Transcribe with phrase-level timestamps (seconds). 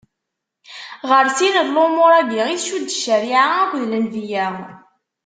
[1.09, 4.45] Ɣer sin n lumuṛ-agi i tcudd ccariɛa akked lenbiya.